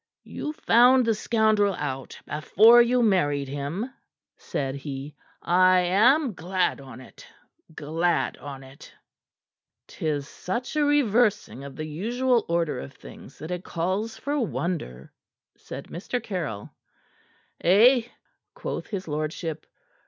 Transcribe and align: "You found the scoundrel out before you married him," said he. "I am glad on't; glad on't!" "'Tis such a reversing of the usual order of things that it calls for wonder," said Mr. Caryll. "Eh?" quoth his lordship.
"You 0.23 0.53
found 0.53 1.05
the 1.05 1.13
scoundrel 1.13 1.75
out 1.75 2.19
before 2.27 2.81
you 2.81 3.03
married 3.03 3.47
him," 3.47 3.93
said 4.35 4.73
he. 4.73 5.15
"I 5.43 5.81
am 5.81 6.33
glad 6.33 6.81
on't; 6.81 7.23
glad 7.75 8.35
on't!" 8.37 8.95
"'Tis 9.85 10.27
such 10.27 10.75
a 10.75 10.83
reversing 10.83 11.63
of 11.63 11.75
the 11.75 11.85
usual 11.85 12.47
order 12.49 12.79
of 12.79 12.93
things 12.93 13.37
that 13.37 13.51
it 13.51 13.63
calls 13.63 14.17
for 14.17 14.39
wonder," 14.39 15.13
said 15.55 15.85
Mr. 15.89 16.19
Caryll. 16.23 16.71
"Eh?" 17.63 18.05
quoth 18.55 18.87
his 18.87 19.07
lordship. 19.07 19.67